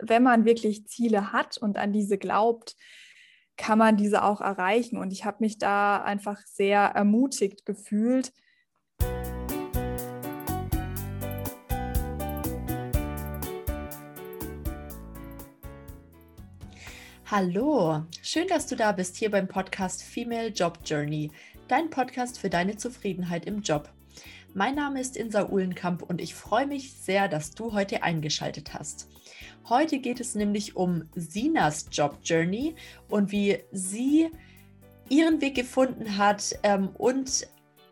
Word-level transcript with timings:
wenn 0.00 0.22
man 0.22 0.44
wirklich 0.44 0.86
Ziele 0.86 1.32
hat 1.32 1.58
und 1.58 1.76
an 1.76 1.92
diese 1.92 2.18
glaubt, 2.18 2.76
kann 3.56 3.78
man 3.78 3.96
diese 3.96 4.22
auch 4.22 4.40
erreichen. 4.40 4.96
Und 4.96 5.12
ich 5.12 5.24
habe 5.24 5.38
mich 5.40 5.58
da 5.58 6.02
einfach 6.02 6.38
sehr 6.46 6.80
ermutigt 6.80 7.66
gefühlt. 7.66 8.32
Hallo, 17.30 18.06
schön, 18.22 18.46
dass 18.48 18.66
du 18.66 18.76
da 18.76 18.92
bist 18.92 19.16
hier 19.16 19.30
beim 19.30 19.48
Podcast 19.48 20.02
Female 20.02 20.48
Job 20.48 20.78
Journey, 20.84 21.30
dein 21.66 21.90
Podcast 21.90 22.38
für 22.38 22.48
deine 22.48 22.76
Zufriedenheit 22.76 23.44
im 23.44 23.60
Job. 23.60 23.92
Mein 24.54 24.76
Name 24.76 25.00
ist 25.00 25.14
Insa 25.14 25.50
Uhlenkamp 25.50 26.02
und 26.02 26.22
ich 26.22 26.34
freue 26.34 26.66
mich 26.66 26.94
sehr, 26.94 27.28
dass 27.28 27.50
du 27.50 27.74
heute 27.74 28.02
eingeschaltet 28.02 28.72
hast. 28.72 29.08
Heute 29.68 29.98
geht 29.98 30.20
es 30.20 30.34
nämlich 30.34 30.76
um 30.76 31.04
Sinas 31.14 31.88
Job 31.92 32.18
Journey 32.24 32.74
und 33.08 33.32
wie 33.32 33.58
sie 33.70 34.30
ihren 35.10 35.40
Weg 35.40 35.54
gefunden 35.54 36.16
hat 36.16 36.58
ähm, 36.62 36.88
und 36.96 37.46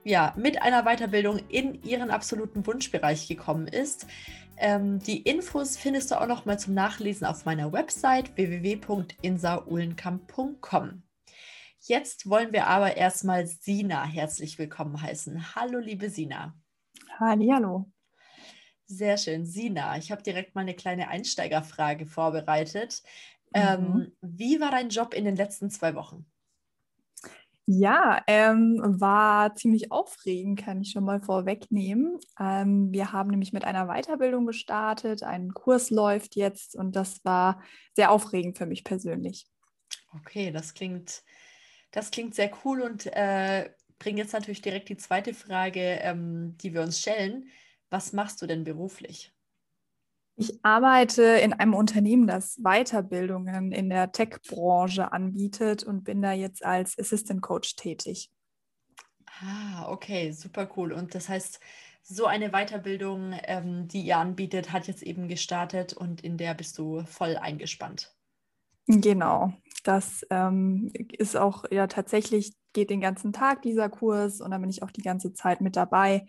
ja, 0.04 0.32
mit 0.36 0.62
einer 0.62 0.84
Weiterbildung 0.84 1.40
in 1.48 1.82
ihren 1.82 2.10
absoluten 2.10 2.66
Wunschbereich 2.66 3.28
gekommen 3.28 3.66
ist. 3.66 4.06
Ähm, 4.56 5.00
die 5.00 5.20
Infos 5.22 5.76
findest 5.76 6.10
du 6.10 6.18
auch 6.20 6.26
noch 6.26 6.46
mal 6.46 6.58
zum 6.58 6.74
Nachlesen 6.74 7.26
auf 7.26 7.44
meiner 7.44 7.72
Website 7.72 8.36
www.insaulenkamp.com. 8.36 11.02
Jetzt 11.80 12.30
wollen 12.30 12.52
wir 12.52 12.68
aber 12.68 12.96
erstmal 12.96 13.46
Sina 13.46 14.04
herzlich 14.04 14.58
willkommen 14.58 15.02
heißen. 15.02 15.54
Hallo, 15.54 15.78
liebe 15.78 16.08
Sina. 16.08 16.54
Hallo. 17.18 17.90
Sehr 18.86 19.16
schön. 19.16 19.44
Sina, 19.44 19.96
ich 19.98 20.12
habe 20.12 20.22
direkt 20.22 20.54
mal 20.54 20.62
eine 20.62 20.74
kleine 20.74 21.08
Einsteigerfrage 21.08 22.06
vorbereitet. 22.06 23.02
Ähm, 23.52 23.80
mhm. 23.80 24.00
Ähm, 24.00 24.12
wie 24.20 24.60
war 24.60 24.70
dein 24.70 24.88
Job 24.88 25.14
in 25.14 25.24
den 25.24 25.36
letzten 25.36 25.70
zwei 25.70 25.94
Wochen? 25.94 26.26
Ja, 27.68 28.22
ähm, 28.28 28.80
war 28.84 29.56
ziemlich 29.56 29.90
aufregend, 29.90 30.60
kann 30.60 30.80
ich 30.80 30.92
schon 30.92 31.02
mal 31.02 31.20
vorwegnehmen. 31.20 32.20
Ähm, 32.38 32.92
wir 32.92 33.10
haben 33.12 33.30
nämlich 33.30 33.52
mit 33.52 33.64
einer 33.64 33.86
Weiterbildung 33.86 34.46
gestartet, 34.46 35.24
ein 35.24 35.52
Kurs 35.52 35.90
läuft 35.90 36.36
jetzt 36.36 36.76
und 36.76 36.94
das 36.94 37.24
war 37.24 37.60
sehr 37.94 38.12
aufregend 38.12 38.56
für 38.56 38.66
mich 38.66 38.84
persönlich. 38.84 39.48
Okay, 40.14 40.52
das 40.52 40.74
klingt 40.74 41.24
das 41.90 42.10
klingt 42.10 42.34
sehr 42.34 42.50
cool 42.64 42.82
und 42.82 43.06
äh, 43.06 43.70
bringt 43.98 44.18
jetzt 44.18 44.32
natürlich 44.32 44.60
direkt 44.60 44.88
die 44.90 44.98
zweite 44.98 45.32
Frage, 45.32 45.80
ähm, 46.02 46.56
die 46.58 46.74
wir 46.74 46.82
uns 46.82 47.00
stellen. 47.00 47.48
Was 47.90 48.12
machst 48.12 48.42
du 48.42 48.46
denn 48.46 48.64
beruflich? 48.64 49.32
Ich 50.38 50.62
arbeite 50.62 51.22
in 51.22 51.54
einem 51.54 51.72
Unternehmen, 51.72 52.26
das 52.26 52.56
Weiterbildungen 52.62 53.72
in 53.72 53.88
der 53.88 54.12
Tech-Branche 54.12 55.10
anbietet 55.10 55.82
und 55.82 56.04
bin 56.04 56.20
da 56.20 56.32
jetzt 56.32 56.64
als 56.64 56.98
Assistant 56.98 57.40
Coach 57.40 57.76
tätig. 57.76 58.30
Ah, 59.40 59.90
okay, 59.90 60.32
super 60.32 60.68
cool. 60.76 60.92
Und 60.92 61.14
das 61.14 61.30
heißt, 61.30 61.58
so 62.02 62.26
eine 62.26 62.50
Weiterbildung, 62.50 63.34
ähm, 63.44 63.88
die 63.88 64.02
ihr 64.02 64.18
anbietet, 64.18 64.72
hat 64.72 64.86
jetzt 64.86 65.02
eben 65.02 65.26
gestartet 65.26 65.94
und 65.94 66.20
in 66.22 66.36
der 66.36 66.54
bist 66.54 66.78
du 66.78 67.02
voll 67.04 67.36
eingespannt. 67.36 68.14
Genau, 68.86 69.52
das 69.82 70.24
ähm, 70.30 70.92
ist 71.12 71.36
auch 71.36 71.64
ja 71.70 71.88
tatsächlich, 71.88 72.54
geht 72.72 72.90
den 72.90 73.00
ganzen 73.00 73.32
Tag 73.32 73.62
dieser 73.62 73.88
Kurs 73.88 74.40
und 74.40 74.52
da 74.52 74.58
bin 74.58 74.70
ich 74.70 74.82
auch 74.82 74.92
die 74.92 75.02
ganze 75.02 75.32
Zeit 75.32 75.60
mit 75.60 75.74
dabei. 75.74 76.26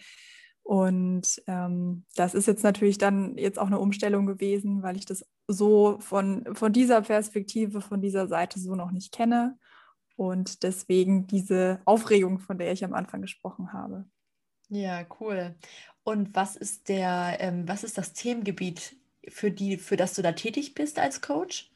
Und 0.68 1.42
ähm, 1.48 2.04
das 2.18 2.34
ist 2.34 2.46
jetzt 2.46 2.62
natürlich 2.62 2.98
dann 2.98 3.38
jetzt 3.38 3.58
auch 3.58 3.68
eine 3.68 3.80
Umstellung 3.80 4.26
gewesen, 4.26 4.84
weil 4.84 4.98
ich 4.98 5.06
das 5.06 5.26
so 5.48 5.98
von, 6.00 6.44
von 6.56 6.74
dieser 6.74 7.04
Perspektive, 7.04 7.80
von 7.80 8.02
dieser 8.02 8.28
Seite 8.28 8.60
so 8.60 8.76
noch 8.76 8.92
nicht 8.92 9.14
kenne. 9.14 9.58
Und 10.18 10.64
deswegen 10.64 11.26
diese 11.26 11.80
Aufregung, 11.86 12.40
von 12.40 12.58
der 12.58 12.74
ich 12.74 12.84
am 12.84 12.94
Anfang 12.94 13.22
gesprochen 13.22 13.72
habe. 13.72 14.10
Ja, 14.68 15.06
cool. 15.22 15.56
Und 16.04 16.36
was 16.36 16.58
ist 16.58 16.90
der, 16.90 17.38
ähm, 17.40 17.66
was 17.66 17.86
ist 17.86 17.98
das 17.98 18.12
Themengebiet, 18.12 18.98
für 19.30 19.52
die, 19.52 19.78
für 19.78 19.96
das 19.96 20.16
du 20.16 20.22
da 20.22 20.34
tätig 20.34 20.74
bist 20.74 21.00
als 21.00 21.22
Coach? 21.22 21.72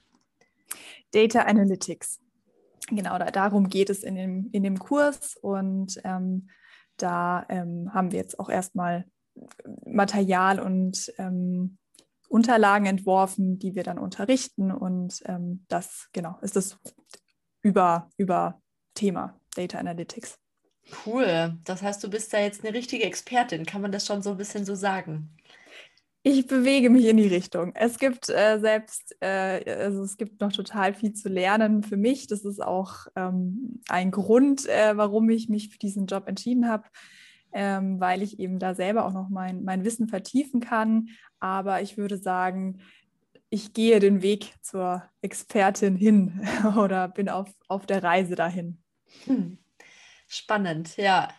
Data 1.12 1.44
Analytics. 1.44 2.20
Genau, 2.90 3.18
da, 3.18 3.32
darum 3.32 3.70
geht 3.70 3.90
es 3.90 4.04
in 4.04 4.16
dem, 4.16 4.50
in 4.52 4.64
dem 4.64 4.80
Kurs 4.80 5.38
und 5.38 6.02
ähm, 6.04 6.50
da 7.02 7.46
ähm, 7.50 7.94
haben 7.94 8.12
wir 8.12 8.20
jetzt 8.20 8.40
auch 8.40 8.50
erstmal 8.50 9.06
Material 9.86 10.60
und 10.60 11.12
ähm, 11.18 11.78
Unterlagen 12.28 12.86
entworfen, 12.86 13.60
die 13.60 13.76
wir 13.76 13.84
dann 13.84 13.98
unterrichten 13.98 14.72
und 14.72 15.22
ähm, 15.26 15.66
das 15.68 16.08
genau 16.14 16.38
ist 16.42 16.56
das 16.56 16.78
über, 17.62 18.10
über 18.18 18.62
Thema 18.94 19.40
Data 19.56 19.78
Analytics. 19.78 20.38
Cool, 21.06 21.58
das 21.66 21.82
heißt, 21.82 22.04
du 22.04 22.10
bist 22.10 22.34
da 22.34 22.40
jetzt 22.40 22.64
eine 22.64 22.74
richtige 22.74 23.04
Expertin, 23.04 23.66
kann 23.66 23.82
man 23.82 23.92
das 23.92 24.06
schon 24.06 24.22
so 24.22 24.32
ein 24.32 24.38
bisschen 24.38 24.66
so 24.66 24.76
sagen? 24.76 25.36
Ich 26.24 26.46
bewege 26.46 26.92
mich 26.92 27.06
in 27.06 27.18
die 27.18 27.28
Richtung. 27.28 27.74
Es 27.74 27.98
gibt 27.98 28.30
äh, 28.30 28.60
selbst, 28.60 29.16
äh, 29.22 29.64
also 29.80 30.04
es 30.04 30.18
gibt 30.18 30.40
noch 30.40 30.52
total 30.52 30.94
viel 30.94 31.14
zu 31.14 31.30
lernen 31.30 31.82
für 31.82 31.98
mich. 31.98 32.28
Das 32.28 32.46
ist 32.46 32.62
auch 32.62 33.08
ähm, 33.16 33.82
ein 33.90 34.12
Grund, 34.12 34.68
äh, 34.68 34.96
warum 34.96 35.30
ich 35.32 35.50
mich 35.50 35.70
für 35.70 35.80
diesen 35.80 36.06
Job 36.06 36.28
entschieden 36.28 36.70
habe, 36.70 36.84
ähm, 37.54 38.00
weil 38.00 38.22
ich 38.22 38.40
eben 38.40 38.60
da 38.60 38.76
selber 38.76 39.06
auch 39.06 39.14
noch 39.14 39.30
mein, 39.30 39.64
mein 39.64 39.84
Wissen 39.84 40.08
vertiefen 40.08 40.60
kann. 40.60 41.10
Aber 41.40 41.82
ich 41.82 41.98
würde 41.98 42.18
sagen, 42.18 42.82
ich 43.50 43.74
gehe 43.74 44.00
den 44.00 44.22
Weg 44.22 44.54
zur 44.62 45.04
Expertin 45.24 45.96
hin 45.96 46.48
oder 46.78 47.08
bin 47.08 47.30
auf, 47.30 47.50
auf 47.68 47.88
der 47.88 48.04
Reise 48.04 48.36
dahin. 48.36 48.78
Hm. 49.26 49.58
Spannend, 50.28 50.98
ja. 50.98 51.30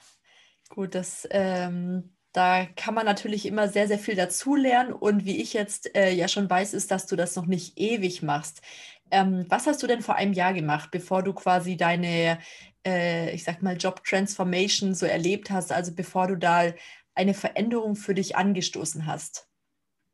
Gut, 0.69 0.97
das 0.97 1.27
ähm, 1.31 2.17
da 2.33 2.67
kann 2.77 2.95
man 2.95 3.05
natürlich 3.05 3.47
immer 3.47 3.69
sehr, 3.69 3.87
sehr 3.89 3.99
viel 3.99 4.17
dazulernen. 4.17 4.93
Und 4.93 5.25
wie 5.25 5.41
ich 5.41 5.53
jetzt 5.53 5.95
äh, 5.95 6.13
ja 6.13 6.29
schon 6.29 6.49
weiß, 6.49 6.75
ist, 6.75 6.91
dass 6.91 7.07
du 7.07 7.17
das 7.17 7.37
noch 7.37 7.47
nicht 7.47 7.79
ewig 7.79 8.23
machst. 8.23 8.63
Ähm, 9.11 9.45
was 9.49 9.67
hast 9.67 9.83
du 9.83 9.87
denn 9.87 10.01
vor 10.01 10.17
einem 10.17 10.33
Jahr 10.33 10.55
gemacht, 10.55 10.91
bevor 10.91 11.23
du 11.23 11.35
quasi 11.35 11.77
deine, 11.77 12.39
äh, 12.87 13.35
ich 13.35 13.45
sag 13.45 13.63
mal, 13.63 13.77
Job 13.77 14.03
Transformation 14.05 14.95
so 14.95 15.05
erlebt 15.05 15.51
hast, 15.51 15.71
also 15.73 15.95
bevor 15.95 16.29
du 16.29 16.37
da 16.37 16.73
eine 17.15 17.35
Veränderung 17.35 17.95
für 17.95 18.15
dich 18.15 18.37
angestoßen 18.37 19.07
hast? 19.07 19.47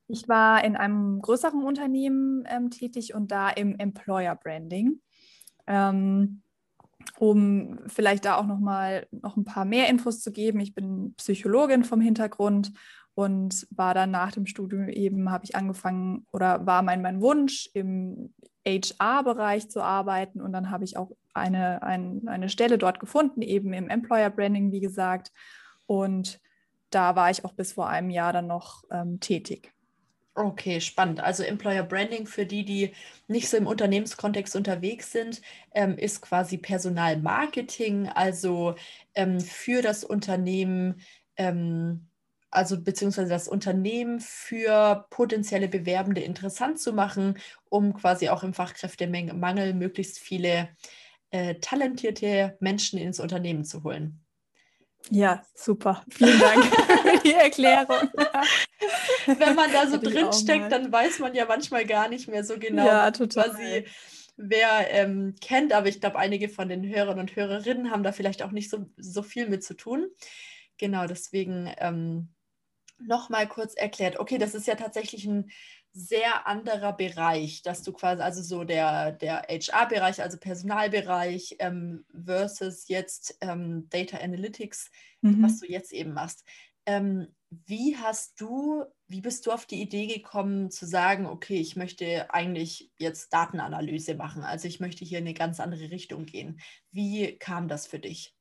Ich 0.08 0.28
war 0.28 0.64
in 0.64 0.74
einem 0.74 1.20
größeren 1.20 1.62
Unternehmen 1.62 2.44
ähm, 2.48 2.70
tätig 2.70 3.14
und 3.14 3.30
da 3.30 3.50
im 3.50 3.78
Employer 3.78 4.34
Branding. 4.34 5.00
Ähm, 5.66 6.42
um 7.18 7.78
vielleicht 7.86 8.24
da 8.24 8.36
auch 8.36 8.46
noch 8.46 8.58
mal 8.58 9.06
noch 9.10 9.36
ein 9.36 9.44
paar 9.44 9.64
mehr 9.64 9.88
Infos 9.88 10.20
zu 10.20 10.32
geben. 10.32 10.60
Ich 10.60 10.74
bin 10.74 11.14
Psychologin 11.16 11.84
vom 11.84 12.00
Hintergrund 12.00 12.72
und 13.14 13.66
war 13.70 13.94
dann 13.94 14.10
nach 14.10 14.32
dem 14.32 14.46
Studium 14.46 14.88
eben, 14.88 15.30
habe 15.30 15.44
ich 15.44 15.56
angefangen 15.56 16.26
oder 16.32 16.66
war 16.66 16.82
mein, 16.82 17.02
mein 17.02 17.20
Wunsch, 17.20 17.68
im 17.74 18.32
HR-Bereich 18.66 19.70
zu 19.70 19.82
arbeiten 19.82 20.40
und 20.40 20.52
dann 20.52 20.70
habe 20.70 20.84
ich 20.84 20.96
auch 20.96 21.10
eine, 21.34 21.82
ein, 21.82 22.28
eine 22.28 22.48
Stelle 22.48 22.78
dort 22.78 23.00
gefunden, 23.00 23.42
eben 23.42 23.72
im 23.72 23.88
Employer 23.88 24.30
Branding, 24.30 24.72
wie 24.72 24.80
gesagt. 24.80 25.32
Und 25.86 26.40
da 26.90 27.16
war 27.16 27.30
ich 27.30 27.44
auch 27.44 27.54
bis 27.54 27.72
vor 27.72 27.88
einem 27.88 28.10
Jahr 28.10 28.32
dann 28.32 28.46
noch 28.46 28.84
ähm, 28.90 29.20
tätig. 29.20 29.72
Okay, 30.40 30.80
spannend. 30.80 31.18
Also 31.18 31.42
Employer 31.42 31.82
Branding 31.82 32.24
für 32.24 32.46
die, 32.46 32.64
die 32.64 32.92
nicht 33.26 33.48
so 33.48 33.56
im 33.56 33.66
Unternehmenskontext 33.66 34.54
unterwegs 34.54 35.10
sind, 35.10 35.42
ähm, 35.74 35.98
ist 35.98 36.20
quasi 36.22 36.58
Personalmarketing, 36.58 38.08
also 38.08 38.76
ähm, 39.16 39.40
für 39.40 39.82
das 39.82 40.04
Unternehmen, 40.04 41.00
ähm, 41.36 42.06
also 42.52 42.80
beziehungsweise 42.80 43.28
das 43.30 43.48
Unternehmen 43.48 44.20
für 44.20 45.06
potenzielle 45.10 45.66
Bewerbende 45.66 46.20
interessant 46.20 46.78
zu 46.78 46.92
machen, 46.92 47.36
um 47.68 47.92
quasi 47.94 48.28
auch 48.28 48.44
im 48.44 48.54
Fachkräftemangel 48.54 49.74
möglichst 49.74 50.20
viele 50.20 50.68
äh, 51.30 51.56
talentierte 51.56 52.56
Menschen 52.60 53.00
ins 53.00 53.18
Unternehmen 53.18 53.64
zu 53.64 53.82
holen. 53.82 54.20
Ja, 55.10 55.42
super. 55.54 56.04
Vielen 56.10 56.38
Dank 56.38 56.64
für 56.64 57.18
die 57.24 57.32
Erklärung. 57.32 58.10
Wenn 59.26 59.54
man 59.54 59.72
da 59.72 59.86
so 59.86 59.98
drin 59.98 60.32
steckt, 60.32 60.70
dann 60.70 60.92
weiß 60.92 61.20
man 61.20 61.34
ja 61.34 61.46
manchmal 61.46 61.86
gar 61.86 62.08
nicht 62.08 62.28
mehr 62.28 62.44
so 62.44 62.58
genau, 62.58 62.86
ja, 62.86 63.10
quasi, 63.10 63.86
wer 64.36 64.90
ähm, 64.90 65.34
kennt. 65.40 65.72
Aber 65.72 65.88
ich 65.88 66.00
glaube, 66.00 66.18
einige 66.18 66.48
von 66.48 66.68
den 66.68 66.86
Hörern 66.86 67.18
und 67.18 67.34
Hörerinnen 67.36 67.90
haben 67.90 68.02
da 68.02 68.12
vielleicht 68.12 68.42
auch 68.42 68.50
nicht 68.50 68.70
so, 68.70 68.86
so 68.96 69.22
viel 69.22 69.48
mit 69.48 69.64
zu 69.64 69.74
tun. 69.74 70.08
Genau, 70.76 71.06
deswegen 71.06 71.72
ähm, 71.78 72.28
nochmal 72.98 73.48
kurz 73.48 73.74
erklärt. 73.74 74.18
Okay, 74.18 74.38
das 74.38 74.54
ist 74.54 74.66
ja 74.66 74.74
tatsächlich 74.74 75.24
ein 75.24 75.50
sehr 75.98 76.46
anderer 76.46 76.92
Bereich, 76.92 77.62
dass 77.62 77.82
du 77.82 77.92
quasi, 77.92 78.22
also 78.22 78.40
so 78.40 78.62
der, 78.62 79.12
der 79.12 79.42
HR-Bereich, 79.48 80.22
also 80.22 80.38
Personalbereich 80.38 81.56
ähm, 81.58 82.04
versus 82.12 82.86
jetzt 82.88 83.36
ähm, 83.40 83.88
Data 83.90 84.18
Analytics, 84.18 84.90
mhm. 85.22 85.42
was 85.42 85.58
du 85.58 85.66
jetzt 85.66 85.92
eben 85.92 86.12
machst. 86.12 86.44
Ähm, 86.86 87.34
wie 87.50 87.96
hast 87.96 88.40
du, 88.40 88.84
wie 89.08 89.20
bist 89.20 89.46
du 89.46 89.50
auf 89.50 89.66
die 89.66 89.80
Idee 89.80 90.06
gekommen 90.06 90.70
zu 90.70 90.86
sagen, 90.86 91.26
okay, 91.26 91.56
ich 91.56 91.74
möchte 91.74 92.32
eigentlich 92.32 92.92
jetzt 92.98 93.32
Datenanalyse 93.32 94.14
machen, 94.14 94.44
also 94.44 94.68
ich 94.68 94.80
möchte 94.80 95.04
hier 95.04 95.18
in 95.18 95.24
eine 95.24 95.34
ganz 95.34 95.58
andere 95.58 95.90
Richtung 95.90 96.26
gehen. 96.26 96.60
Wie 96.92 97.36
kam 97.38 97.66
das 97.66 97.86
für 97.86 97.98
dich? 97.98 98.34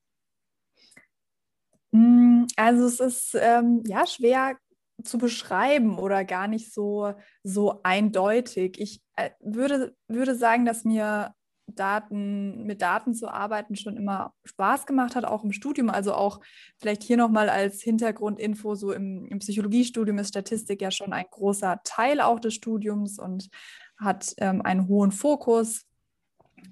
Hm, 1.92 2.46
also 2.56 2.86
es 2.86 3.00
ist 3.00 3.36
ähm, 3.40 3.82
ja 3.88 4.06
schwer 4.06 4.58
zu 5.04 5.18
beschreiben 5.18 6.00
oder 6.00 6.26
gar 6.26 6.48
nicht 6.48 6.74
so, 6.74 7.14
so 7.44 7.82
eindeutig. 7.84 8.80
Ich 8.80 9.02
äh, 9.16 9.30
würde, 9.40 9.96
würde 10.08 10.36
sagen, 10.36 10.66
dass 10.66 10.84
mir 10.84 11.34
Daten, 11.68 12.66
mit 12.66 12.82
Daten 12.82 13.14
zu 13.14 13.28
arbeiten 13.28 13.76
schon 13.76 13.98
immer 13.98 14.34
Spaß 14.46 14.86
gemacht 14.86 15.16
hat, 15.16 15.26
auch 15.26 15.44
im 15.44 15.52
Studium. 15.52 15.90
Also 15.90 16.14
auch 16.14 16.40
vielleicht 16.78 17.04
hier 17.04 17.18
nochmal 17.18 17.50
als 17.50 17.82
Hintergrundinfo, 17.82 18.76
so 18.76 18.94
im, 18.94 19.26
im, 19.26 19.40
Psychologiestudium 19.40 20.18
ist 20.18 20.30
Statistik 20.30 20.82
ja 20.82 20.92
schon 20.92 21.14
ein 21.14 21.26
großer 21.30 21.82
Teil 21.84 22.22
auch 22.22 22.40
des 22.40 22.54
Studiums 22.54 23.20
und 23.20 23.50
hat 23.98 24.34
ähm, 24.38 24.62
einen 24.62 24.88
hohen 24.88 25.12
Fokus. 25.12 25.84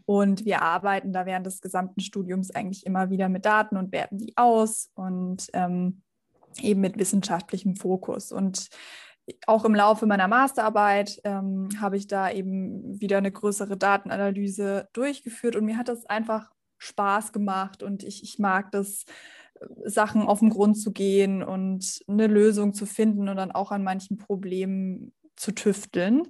Und 0.05 0.45
wir 0.45 0.61
arbeiten 0.61 1.13
da 1.13 1.25
während 1.25 1.45
des 1.45 1.61
gesamten 1.61 1.99
Studiums 1.99 2.51
eigentlich 2.51 2.85
immer 2.85 3.09
wieder 3.09 3.27
mit 3.27 3.45
Daten 3.45 3.77
und 3.77 3.91
werten 3.91 4.17
die 4.17 4.33
aus 4.37 4.89
und 4.95 5.47
ähm, 5.53 6.01
eben 6.61 6.81
mit 6.81 6.97
wissenschaftlichem 6.97 7.75
Fokus. 7.75 8.31
Und 8.31 8.69
auch 9.47 9.65
im 9.65 9.75
Laufe 9.75 10.05
meiner 10.05 10.27
Masterarbeit 10.27 11.19
ähm, 11.23 11.69
habe 11.79 11.97
ich 11.97 12.07
da 12.07 12.31
eben 12.31 12.99
wieder 12.99 13.17
eine 13.17 13.31
größere 13.31 13.77
Datenanalyse 13.77 14.87
durchgeführt 14.93 15.55
und 15.55 15.65
mir 15.65 15.77
hat 15.77 15.87
das 15.87 16.05
einfach 16.05 16.51
Spaß 16.77 17.31
gemacht 17.31 17.81
und 17.81 18.03
ich, 18.03 18.23
ich 18.23 18.37
mag 18.37 18.71
das, 18.71 19.05
äh, 19.59 19.89
Sachen 19.89 20.23
auf 20.23 20.39
den 20.39 20.49
Grund 20.49 20.77
zu 20.77 20.91
gehen 20.91 21.41
und 21.41 22.01
eine 22.07 22.27
Lösung 22.27 22.73
zu 22.73 22.85
finden 22.85 23.27
und 23.27 23.37
dann 23.37 23.51
auch 23.51 23.71
an 23.71 23.83
manchen 23.83 24.17
Problemen 24.17 25.13
zu 25.35 25.51
tüfteln. 25.51 26.27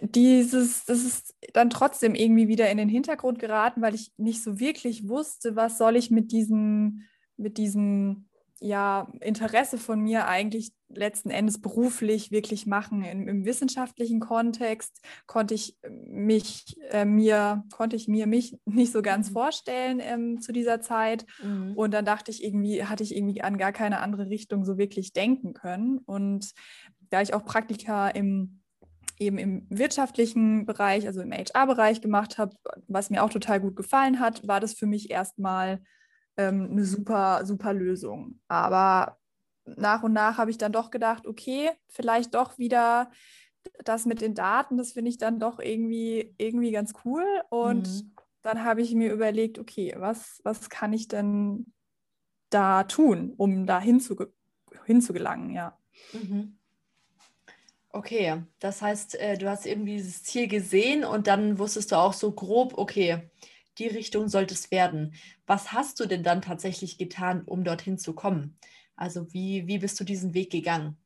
Dieses, 0.00 0.84
das 0.84 1.02
ist 1.02 1.34
dann 1.52 1.70
trotzdem 1.70 2.14
irgendwie 2.14 2.46
wieder 2.46 2.70
in 2.70 2.78
den 2.78 2.88
Hintergrund 2.88 3.40
geraten, 3.40 3.82
weil 3.82 3.96
ich 3.96 4.12
nicht 4.16 4.44
so 4.44 4.60
wirklich 4.60 5.08
wusste, 5.08 5.56
was 5.56 5.76
soll 5.78 5.96
ich 5.96 6.12
mit 6.12 6.30
diesem, 6.30 7.02
mit 7.36 7.58
diesem 7.58 8.27
ja, 8.60 9.12
Interesse 9.20 9.78
von 9.78 10.00
mir 10.00 10.26
eigentlich 10.26 10.72
letzten 10.88 11.30
Endes 11.30 11.60
beruflich 11.60 12.30
wirklich 12.30 12.66
machen. 12.66 13.04
Im, 13.04 13.28
im 13.28 13.44
wissenschaftlichen 13.44 14.20
Kontext 14.20 15.00
konnte 15.26 15.54
ich 15.54 15.76
mich 15.88 16.76
äh, 16.90 17.04
mir 17.04 17.64
konnte 17.72 17.94
ich 17.94 18.08
mir 18.08 18.26
mich 18.26 18.58
nicht 18.64 18.92
so 18.92 19.02
ganz 19.02 19.28
mhm. 19.28 19.34
vorstellen 19.34 20.00
ähm, 20.00 20.40
zu 20.40 20.52
dieser 20.52 20.80
Zeit 20.80 21.26
mhm. 21.42 21.74
und 21.74 21.92
dann 21.92 22.04
dachte 22.04 22.30
ich 22.30 22.42
irgendwie 22.42 22.84
hatte 22.84 23.02
ich 23.02 23.14
irgendwie 23.14 23.42
an 23.42 23.58
gar 23.58 23.72
keine 23.72 24.00
andere 24.00 24.30
Richtung 24.30 24.64
so 24.64 24.78
wirklich 24.78 25.12
denken 25.12 25.52
können 25.52 25.98
und 25.98 26.52
da 27.10 27.20
ich 27.20 27.34
auch 27.34 27.44
Praktika 27.44 28.08
im 28.08 28.60
eben 29.20 29.38
im 29.38 29.66
wirtschaftlichen 29.68 30.64
Bereich, 30.64 31.06
also 31.06 31.20
im 31.20 31.32
HR-Bereich 31.32 32.00
gemacht 32.00 32.38
habe, 32.38 32.54
was 32.86 33.10
mir 33.10 33.24
auch 33.24 33.30
total 33.30 33.60
gut 33.60 33.74
gefallen 33.74 34.20
hat, 34.20 34.46
war 34.46 34.60
das 34.60 34.74
für 34.74 34.86
mich 34.86 35.10
erstmal 35.10 35.82
ähm, 36.38 36.68
eine 36.70 36.84
super, 36.84 37.44
super 37.44 37.74
Lösung. 37.74 38.40
Aber 38.48 39.18
nach 39.76 40.02
und 40.02 40.14
nach 40.14 40.38
habe 40.38 40.50
ich 40.50 40.56
dann 40.56 40.72
doch 40.72 40.90
gedacht, 40.90 41.26
okay, 41.26 41.70
vielleicht 41.88 42.34
doch 42.34 42.56
wieder 42.56 43.10
das 43.84 44.06
mit 44.06 44.22
den 44.22 44.34
Daten, 44.34 44.78
das 44.78 44.92
finde 44.92 45.10
ich 45.10 45.18
dann 45.18 45.38
doch 45.38 45.58
irgendwie, 45.58 46.34
irgendwie 46.38 46.70
ganz 46.70 46.94
cool. 47.04 47.26
Und 47.50 47.88
mhm. 47.88 48.14
dann 48.42 48.64
habe 48.64 48.80
ich 48.80 48.94
mir 48.94 49.12
überlegt, 49.12 49.58
okay, 49.58 49.94
was, 49.98 50.40
was 50.44 50.70
kann 50.70 50.92
ich 50.92 51.08
denn 51.08 51.72
da 52.50 52.84
tun, 52.84 53.34
um 53.36 53.66
da 53.66 53.78
hinzuge 53.80 54.32
hinzugelangen, 54.84 55.50
ja. 55.50 55.76
Mhm. 56.12 56.58
Okay, 57.90 58.42
das 58.58 58.80
heißt, 58.80 59.16
äh, 59.16 59.36
du 59.36 59.48
hast 59.50 59.66
irgendwie 59.66 59.96
dieses 59.96 60.22
Ziel 60.22 60.46
gesehen 60.46 61.04
und 61.04 61.26
dann 61.26 61.58
wusstest 61.58 61.92
du 61.92 61.96
auch 61.96 62.12
so 62.12 62.32
grob, 62.32 62.76
okay, 62.76 63.30
die 63.78 63.86
Richtung 63.86 64.28
sollte 64.28 64.54
es 64.54 64.70
werden. 64.70 65.14
Was 65.46 65.72
hast 65.72 66.00
du 66.00 66.06
denn 66.06 66.22
dann 66.22 66.42
tatsächlich 66.42 66.98
getan, 66.98 67.42
um 67.44 67.64
dorthin 67.64 67.98
zu 67.98 68.14
kommen? 68.14 68.58
Also 68.96 69.32
wie, 69.32 69.66
wie 69.66 69.78
bist 69.78 69.98
du 70.00 70.04
diesen 70.04 70.34
Weg 70.34 70.50
gegangen? 70.50 70.96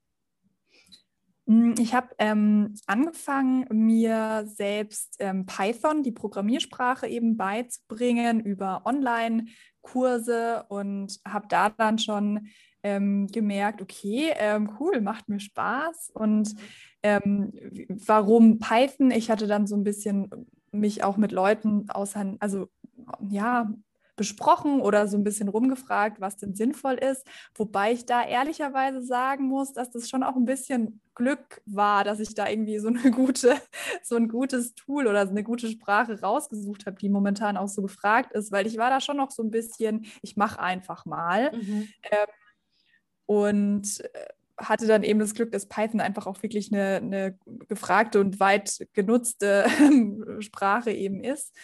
Hm, 1.47 1.75
ich 1.79 1.93
habe 1.93 2.09
ähm, 2.19 2.75
angefangen, 2.87 3.67
mir 3.71 4.45
selbst 4.47 5.17
ähm, 5.19 5.45
Python, 5.45 6.03
die 6.03 6.13
Programmiersprache, 6.13 7.07
eben 7.07 7.37
beizubringen 7.37 8.41
über 8.41 8.83
Online-Kurse 8.87 10.65
und 10.69 11.21
habe 11.27 11.49
da 11.49 11.71
dann 11.71 11.99
schon 11.99 12.49
ähm, 12.85 13.27
gemerkt, 13.27 13.83
okay, 13.83 14.33
ähm, 14.37 14.77
cool, 14.81 15.01
macht 15.01 15.29
mir 15.29 15.41
Spaß. 15.41 16.13
Und 16.15 16.55
ähm, 17.03 17.53
warum 18.07 18.59
Python? 18.59 19.11
Ich 19.11 19.31
hatte 19.31 19.47
dann 19.47 19.67
so 19.67 19.77
ein 19.77 19.85
bisschen 19.85 20.31
mich 20.73 21.05
auch 21.05 21.17
mit 21.17 21.33
Leuten 21.33 21.89
auseinander, 21.91 22.39
also 22.41 22.69
ja, 23.29 23.73
besprochen 24.17 24.81
oder 24.81 25.09
so 25.09 25.17
ein 25.17 25.25
bisschen 25.25 25.49
rumgefragt, 25.49 26.21
was 26.21 26.37
denn 26.37 26.55
sinnvoll 26.55 26.95
ist. 26.95 27.27
Wobei 27.55 27.93
ich 27.93 28.05
da 28.05 28.23
ehrlicherweise 28.23 29.03
sagen 29.03 29.47
muss, 29.47 29.73
dass 29.73 29.91
das 29.91 30.09
schon 30.09 30.23
auch 30.23 30.37
ein 30.37 30.45
bisschen 30.45 31.01
Glück 31.15 31.63
war, 31.65 32.05
dass 32.05 32.21
ich 32.21 32.35
da 32.35 32.49
irgendwie 32.49 32.79
so 32.79 32.89
eine 32.89 33.03
gute, 33.11 33.57
so 34.03 34.17
ein 34.17 34.29
gutes 34.29 34.75
Tool 34.75 35.07
oder 35.07 35.23
eine 35.23 35.43
gute 35.43 35.69
Sprache 35.69 36.21
rausgesucht 36.21 36.87
habe, 36.87 36.99
die 36.99 37.09
momentan 37.09 37.57
auch 37.57 37.69
so 37.69 37.83
gefragt 37.83 38.33
ist, 38.33 38.53
weil 38.53 38.67
ich 38.67 38.77
war 38.77 38.91
da 38.91 39.01
schon 39.01 39.17
noch 39.17 39.31
so 39.31 39.43
ein 39.43 39.51
bisschen, 39.51 40.05
ich 40.21 40.37
mache 40.37 40.61
einfach 40.61 41.07
mal. 41.07 41.51
Mhm. 41.53 41.89
Ähm, 42.03 42.27
und 43.27 44.01
äh, 44.15 44.29
hatte 44.63 44.87
dann 44.87 45.03
eben 45.03 45.19
das 45.19 45.35
Glück, 45.35 45.53
dass 45.53 45.69
Python 45.69 46.01
einfach 46.01 46.27
auch 46.27 46.43
wirklich 46.43 46.73
eine, 46.73 46.97
eine 46.97 47.39
gefragte 47.69 48.21
und 48.21 48.41
weit 48.41 48.87
genutzte 48.93 49.67
Sprache 50.41 50.93
eben 50.93 51.23
ist. 51.23 51.55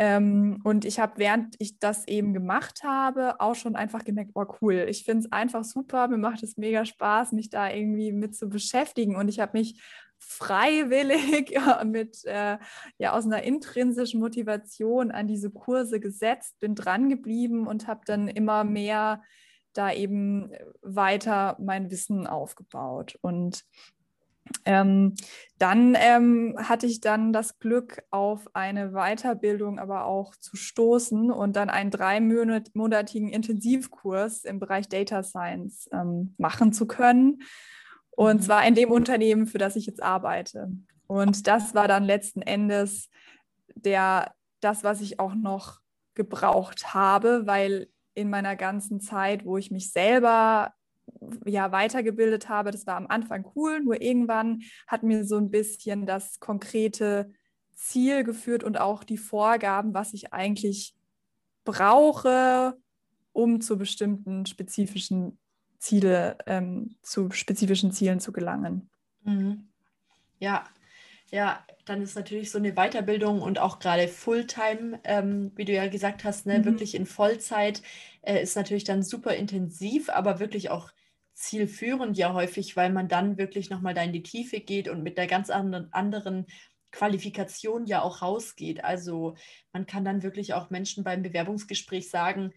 Ähm, 0.00 0.60
und 0.62 0.84
ich 0.84 1.00
habe, 1.00 1.14
während 1.16 1.56
ich 1.58 1.80
das 1.80 2.06
eben 2.06 2.32
gemacht 2.32 2.82
habe, 2.84 3.40
auch 3.40 3.56
schon 3.56 3.74
einfach 3.74 4.04
gemerkt, 4.04 4.30
oh 4.34 4.46
cool, 4.62 4.86
ich 4.88 5.04
finde 5.04 5.24
es 5.24 5.32
einfach 5.32 5.64
super, 5.64 6.06
mir 6.06 6.18
macht 6.18 6.42
es 6.44 6.56
mega 6.56 6.84
Spaß, 6.84 7.32
mich 7.32 7.50
da 7.50 7.68
irgendwie 7.68 8.12
mit 8.12 8.36
zu 8.36 8.48
beschäftigen. 8.48 9.16
Und 9.16 9.28
ich 9.28 9.40
habe 9.40 9.58
mich 9.58 9.82
freiwillig 10.18 11.58
mit 11.84 12.24
äh, 12.24 12.58
ja 12.98 13.12
aus 13.12 13.26
einer 13.26 13.42
intrinsischen 13.42 14.20
Motivation 14.20 15.10
an 15.10 15.26
diese 15.26 15.50
Kurse 15.50 15.98
gesetzt, 15.98 16.60
bin 16.60 16.76
dran 16.76 17.08
geblieben 17.08 17.66
und 17.66 17.88
habe 17.88 18.02
dann 18.06 18.28
immer 18.28 18.62
mehr 18.62 19.22
da 19.78 19.92
eben 19.92 20.50
weiter 20.82 21.56
mein 21.60 21.90
Wissen 21.90 22.26
aufgebaut. 22.26 23.18
Und 23.22 23.64
ähm, 24.64 25.14
dann 25.58 25.96
ähm, 25.98 26.56
hatte 26.58 26.86
ich 26.86 27.00
dann 27.00 27.32
das 27.32 27.58
Glück, 27.58 28.02
auf 28.10 28.48
eine 28.54 28.90
Weiterbildung 28.92 29.78
aber 29.78 30.06
auch 30.06 30.34
zu 30.36 30.56
stoßen 30.56 31.30
und 31.30 31.56
dann 31.56 31.70
einen 31.70 31.90
dreimonatigen 31.90 33.28
Intensivkurs 33.28 34.44
im 34.44 34.58
Bereich 34.58 34.88
Data 34.88 35.22
Science 35.22 35.88
ähm, 35.92 36.34
machen 36.38 36.72
zu 36.72 36.86
können. 36.86 37.42
Und 38.10 38.40
mhm. 38.40 38.42
zwar 38.42 38.66
in 38.66 38.74
dem 38.74 38.90
Unternehmen, 38.90 39.46
für 39.46 39.58
das 39.58 39.76
ich 39.76 39.86
jetzt 39.86 40.02
arbeite. 40.02 40.70
Und 41.06 41.46
das 41.46 41.74
war 41.74 41.88
dann 41.88 42.04
letzten 42.04 42.42
Endes 42.42 43.10
der, 43.74 44.32
das, 44.60 44.82
was 44.82 45.00
ich 45.00 45.20
auch 45.20 45.34
noch 45.34 45.78
gebraucht 46.14 46.94
habe, 46.94 47.46
weil 47.46 47.88
in 48.18 48.30
meiner 48.30 48.56
ganzen 48.56 49.00
Zeit, 49.00 49.44
wo 49.44 49.56
ich 49.56 49.70
mich 49.70 49.90
selber 49.92 50.74
ja 51.46 51.72
weitergebildet 51.72 52.48
habe, 52.48 52.70
das 52.70 52.86
war 52.86 52.96
am 52.96 53.06
Anfang 53.06 53.46
cool, 53.54 53.80
nur 53.80 54.00
irgendwann 54.02 54.62
hat 54.86 55.02
mir 55.02 55.24
so 55.24 55.36
ein 55.36 55.50
bisschen 55.50 56.04
das 56.04 56.40
konkrete 56.40 57.32
Ziel 57.74 58.24
geführt 58.24 58.64
und 58.64 58.78
auch 58.78 59.04
die 59.04 59.16
Vorgaben, 59.16 59.94
was 59.94 60.12
ich 60.12 60.32
eigentlich 60.32 60.94
brauche, 61.64 62.76
um 63.32 63.60
zu 63.60 63.78
bestimmten 63.78 64.46
spezifischen 64.46 65.38
Ziele, 65.78 66.38
ähm, 66.46 66.96
zu 67.02 67.30
spezifischen 67.30 67.92
Zielen 67.92 68.20
zu 68.20 68.32
gelangen. 68.32 68.90
Mhm. 69.22 69.68
Ja, 70.40 70.64
ja, 71.30 71.64
dann 71.84 72.02
ist 72.02 72.16
natürlich 72.16 72.50
so 72.50 72.58
eine 72.58 72.72
Weiterbildung 72.72 73.42
und 73.42 73.58
auch 73.58 73.78
gerade 73.78 74.08
Fulltime, 74.08 75.00
ähm, 75.04 75.52
wie 75.56 75.64
du 75.64 75.72
ja 75.72 75.88
gesagt 75.88 76.24
hast, 76.24 76.46
ne, 76.46 76.58
mhm. 76.58 76.64
wirklich 76.64 76.94
in 76.94 77.06
Vollzeit, 77.06 77.82
äh, 78.22 78.42
ist 78.42 78.56
natürlich 78.56 78.84
dann 78.84 79.02
super 79.02 79.34
intensiv, 79.34 80.08
aber 80.08 80.40
wirklich 80.40 80.70
auch 80.70 80.90
zielführend 81.34 82.16
ja 82.18 82.32
häufig, 82.32 82.76
weil 82.76 82.90
man 82.90 83.08
dann 83.08 83.38
wirklich 83.38 83.70
nochmal 83.70 83.94
da 83.94 84.02
in 84.02 84.12
die 84.12 84.22
Tiefe 84.22 84.60
geht 84.60 84.88
und 84.88 85.02
mit 85.02 85.18
der 85.18 85.26
ganz 85.26 85.50
anderen, 85.50 85.92
anderen 85.92 86.46
Qualifikation 86.90 87.86
ja 87.86 88.02
auch 88.02 88.22
rausgeht. 88.22 88.82
Also 88.82 89.36
man 89.72 89.86
kann 89.86 90.04
dann 90.04 90.22
wirklich 90.22 90.54
auch 90.54 90.70
Menschen 90.70 91.04
beim 91.04 91.22
Bewerbungsgespräch 91.22 92.10
sagen, 92.10 92.52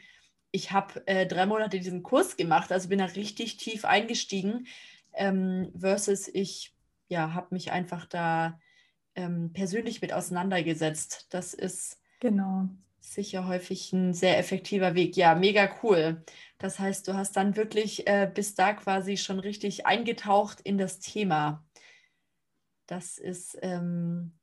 ich 0.51 0.71
habe 0.71 1.05
äh, 1.07 1.27
drei 1.27 1.45
Monate 1.45 1.79
diesen 1.79 2.03
Kurs 2.03 2.37
gemacht, 2.37 2.71
also 2.71 2.89
bin 2.89 2.99
da 2.99 3.05
richtig 3.05 3.57
tief 3.57 3.85
eingestiegen, 3.85 4.67
ähm, 5.13 5.71
versus 5.77 6.27
ich 6.27 6.73
ja, 7.11 7.33
habe 7.33 7.47
mich 7.51 7.71
einfach 7.71 8.05
da 8.05 8.59
ähm, 9.15 9.51
persönlich 9.53 10.01
mit 10.01 10.13
auseinandergesetzt. 10.13 11.27
Das 11.29 11.53
ist 11.53 11.99
genau. 12.19 12.69
sicher 12.99 13.47
häufig 13.47 13.91
ein 13.93 14.13
sehr 14.13 14.39
effektiver 14.39 14.95
Weg. 14.95 15.17
Ja, 15.17 15.35
mega 15.35 15.69
cool. 15.83 16.23
Das 16.57 16.79
heißt, 16.79 17.07
du 17.07 17.13
hast 17.13 17.35
dann 17.35 17.55
wirklich 17.55 18.07
äh, 18.07 18.31
bis 18.33 18.55
da 18.55 18.73
quasi 18.73 19.17
schon 19.17 19.39
richtig 19.39 19.85
eingetaucht 19.85 20.61
in 20.61 20.77
das 20.77 20.99
Thema. 20.99 21.65
Das 22.87 23.17
ist 23.17 23.57
ähm, 23.61 24.33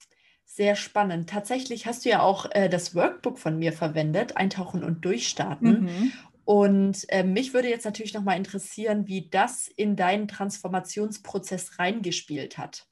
sehr 0.44 0.76
spannend. 0.76 1.30
Tatsächlich 1.30 1.86
hast 1.86 2.04
du 2.04 2.10
ja 2.10 2.22
auch 2.22 2.50
äh, 2.50 2.68
das 2.68 2.94
Workbook 2.94 3.38
von 3.38 3.58
mir 3.58 3.72
verwendet, 3.72 4.36
Eintauchen 4.36 4.84
und 4.84 5.04
Durchstarten. 5.04 5.84
Mhm. 5.84 6.12
Und 6.48 7.04
äh, 7.10 7.24
mich 7.24 7.52
würde 7.52 7.68
jetzt 7.68 7.84
natürlich 7.84 8.14
nochmal 8.14 8.38
interessieren, 8.38 9.06
wie 9.06 9.28
das 9.28 9.68
in 9.68 9.96
deinen 9.96 10.28
Transformationsprozess 10.28 11.78
reingespielt 11.78 12.56
hat. 12.56 12.86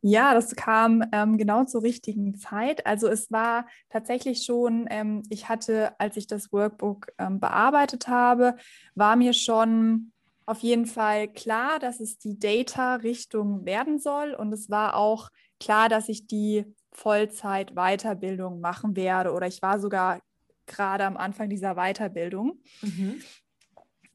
Ja, 0.00 0.32
das 0.32 0.54
kam 0.54 1.02
ähm, 1.10 1.38
genau 1.38 1.64
zur 1.64 1.82
richtigen 1.82 2.36
Zeit. 2.36 2.86
Also 2.86 3.08
es 3.08 3.32
war 3.32 3.66
tatsächlich 3.88 4.44
schon, 4.44 4.86
ähm, 4.90 5.24
ich 5.28 5.48
hatte, 5.48 5.98
als 5.98 6.16
ich 6.16 6.28
das 6.28 6.52
Workbook 6.52 7.08
ähm, 7.18 7.40
bearbeitet 7.40 8.06
habe, 8.06 8.54
war 8.94 9.16
mir 9.16 9.32
schon 9.32 10.12
auf 10.46 10.60
jeden 10.60 10.86
Fall 10.86 11.26
klar, 11.26 11.80
dass 11.80 11.98
es 11.98 12.18
die 12.18 12.38
Data-Richtung 12.38 13.64
werden 13.64 13.98
soll. 13.98 14.34
Und 14.34 14.52
es 14.52 14.70
war 14.70 14.94
auch 14.94 15.30
klar, 15.58 15.88
dass 15.88 16.08
ich 16.08 16.28
die 16.28 16.64
Vollzeit-Weiterbildung 16.92 18.60
machen 18.60 18.94
werde. 18.94 19.32
Oder 19.32 19.48
ich 19.48 19.62
war 19.62 19.80
sogar 19.80 20.20
gerade 20.66 21.04
am 21.04 21.16
Anfang 21.16 21.48
dieser 21.48 21.74
Weiterbildung. 21.74 22.60
Mhm. 22.82 23.20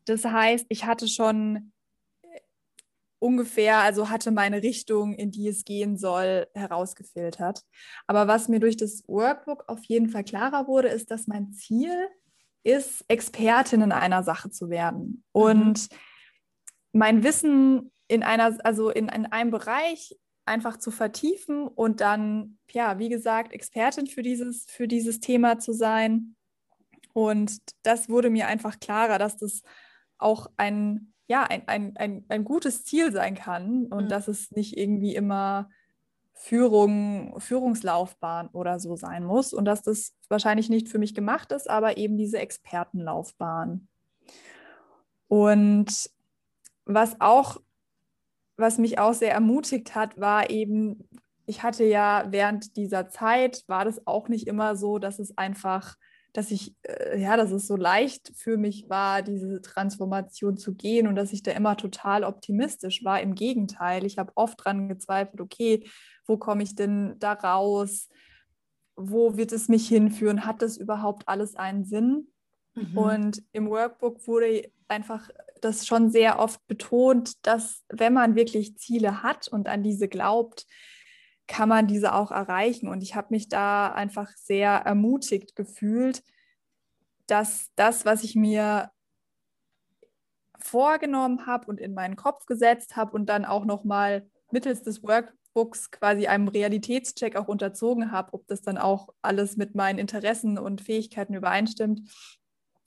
Das 0.06 0.26
heißt, 0.26 0.66
ich 0.70 0.86
hatte 0.86 1.08
schon 1.08 1.72
ungefähr, 3.20 3.80
also 3.80 4.10
hatte 4.10 4.32
meine 4.32 4.64
Richtung, 4.64 5.14
in 5.14 5.32
die 5.32 5.48
es 5.48 5.66
gehen 5.66 5.98
soll, 5.98 6.48
herausgefiltert. 6.54 7.64
Aber 8.08 8.28
was 8.28 8.48
mir 8.48 8.60
durch 8.60 8.78
das 8.78 9.04
Workbook 9.08 9.66
auf 9.68 9.84
jeden 9.84 10.10
Fall 10.10 10.24
klarer 10.24 10.68
wurde, 10.68 10.88
ist, 10.88 11.12
dass 11.12 11.28
mein 11.28 11.52
Ziel 11.52 11.92
ist, 12.64 13.06
Expertin 13.08 13.82
in 13.82 13.92
einer 13.92 14.24
Sache 14.24 14.50
zu 14.50 14.70
werden. 14.70 15.24
Mhm. 15.34 15.42
Und 15.42 15.90
mein 16.92 17.24
Wissen 17.24 17.92
in 18.08 18.24
einer, 18.24 18.58
also 18.66 18.90
in, 18.90 19.08
in 19.10 19.26
einem 19.28 19.52
Bereich 19.52 20.18
einfach 20.46 20.78
zu 20.78 20.90
vertiefen 20.90 21.68
und 21.68 22.02
dann, 22.02 22.58
ja, 22.72 22.98
wie 22.98 23.10
gesagt, 23.10 23.54
Expertin 23.54 24.08
für 24.08 24.24
dieses, 24.24 24.66
für 24.68 24.88
dieses 24.88 25.20
Thema 25.20 25.60
zu 25.60 25.74
sein. 25.74 26.36
Und 27.14 27.60
das 27.84 28.10
wurde 28.10 28.30
mir 28.30 28.48
einfach 28.48 28.80
klarer, 28.80 29.18
dass 29.18 29.38
das 29.38 29.62
auch 30.18 30.48
ein 30.58 31.14
ja, 31.30 31.44
ein, 31.44 31.62
ein, 31.68 31.96
ein, 31.96 32.26
ein 32.28 32.44
gutes 32.44 32.84
Ziel 32.84 33.12
sein 33.12 33.36
kann 33.36 33.86
und 33.86 34.06
mhm. 34.06 34.10
dass 34.10 34.28
es 34.28 34.50
nicht 34.50 34.76
irgendwie 34.76 35.16
immer 35.16 35.70
Führung, 36.34 37.40
Führungslaufbahn 37.40 38.48
oder 38.48 38.80
so 38.80 38.96
sein 38.96 39.24
muss 39.24 39.54
und 39.54 39.66
dass 39.66 39.84
das 39.84 40.16
wahrscheinlich 40.28 40.70
nicht 40.70 40.90
für 40.90 40.98
mich 40.98 41.14
gemacht 41.14 41.52
ist, 41.52 41.70
aber 41.70 41.98
eben 41.98 42.18
diese 42.18 42.40
Expertenlaufbahn. 42.40 43.88
Und 45.28 46.10
was 46.86 47.22
auch, 47.22 47.58
was 48.58 48.80
mich 48.80 48.98
auch 48.98 49.14
sehr 49.14 49.32
ermutigt 49.32 49.94
hat, 49.94 50.20
war 50.20 50.50
eben, 50.50 51.08
ich 51.46 51.62
hatte 51.62 51.84
ja 51.84 52.26
während 52.30 52.76
dieser 52.76 53.10
Zeit, 53.10 53.64
war 53.68 53.86
das 53.86 54.08
auch 54.08 54.30
nicht 54.30 54.48
immer 54.48 54.76
so, 54.76 54.98
dass 54.98 55.20
es 55.20 55.38
einfach 55.38 55.96
dass 56.40 56.52
ich, 56.52 56.74
äh, 56.84 57.20
ja, 57.20 57.36
dass 57.36 57.52
es 57.52 57.68
so 57.68 57.76
leicht 57.76 58.32
für 58.34 58.56
mich 58.56 58.90
war, 58.90 59.22
diese 59.22 59.62
Transformation 59.62 60.56
zu 60.56 60.74
gehen 60.74 61.06
und 61.06 61.16
dass 61.16 61.34
ich 61.34 61.44
da 61.44 61.52
immer 61.52 61.76
total 61.76 62.24
optimistisch 62.24 63.04
war. 63.04 63.20
Im 63.20 63.36
Gegenteil, 63.36 64.06
ich 64.06 64.18
habe 64.18 64.32
oft 64.36 64.64
dran 64.64 64.88
gezweifelt, 64.88 65.42
okay, 65.42 65.84
wo 66.26 66.38
komme 66.38 66.64
ich 66.64 66.76
denn 66.76 67.16
da 67.20 67.34
raus? 67.34 68.08
Wo 68.96 69.36
wird 69.36 69.52
es 69.52 69.68
mich 69.68 69.90
hinführen? 69.90 70.46
Hat 70.46 70.62
das 70.62 70.78
überhaupt 70.78 71.28
alles 71.28 71.58
einen 71.58 71.84
Sinn? 71.84 72.30
Mhm. 72.74 72.98
Und 72.98 73.44
im 73.52 73.70
Workbook 73.70 74.26
wurde 74.26 74.72
einfach 74.88 75.30
das 75.60 75.86
schon 75.86 76.10
sehr 76.10 76.40
oft 76.40 76.66
betont, 76.68 77.46
dass 77.46 77.84
wenn 77.90 78.14
man 78.14 78.36
wirklich 78.36 78.78
Ziele 78.78 79.24
hat 79.24 79.50
und 79.50 79.68
an 79.68 79.84
diese 79.84 80.08
glaubt, 80.08 80.66
kann 81.50 81.68
man 81.68 81.88
diese 81.88 82.14
auch 82.14 82.32
erreichen. 82.32 82.88
Und 82.88 83.02
ich 83.02 83.16
habe 83.16 83.28
mich 83.32 83.50
da 83.50 83.92
einfach 83.92 84.30
sehr 84.38 84.70
ermutigt 84.70 85.56
gefühlt, 85.56 86.24
dass 87.26 87.72
das, 87.76 88.06
was 88.06 88.24
ich 88.24 88.36
mir 88.36 88.92
vorgenommen 90.60 91.48
habe 91.48 91.68
und 91.68 91.80
in 91.80 91.94
meinen 91.94 92.16
Kopf 92.16 92.46
gesetzt 92.46 92.96
habe 92.96 93.14
und 93.14 93.26
dann 93.28 93.46
auch 93.46 93.66
nochmal 93.66 94.30
mittels 94.52 94.84
des 94.84 95.02
Workbooks 95.02 95.90
quasi 95.90 96.28
einem 96.28 96.48
Realitätscheck 96.48 97.36
auch 97.36 97.48
unterzogen 97.48 98.12
habe, 98.12 98.34
ob 98.34 98.48
das 98.48 98.62
dann 98.62 98.78
auch 98.78 99.10
alles 99.22 99.58
mit 99.58 99.74
meinen 99.74 99.98
Interessen 99.98 100.60
und 100.60 100.82
Fähigkeiten 100.82 101.34
übereinstimmt, 101.34 102.02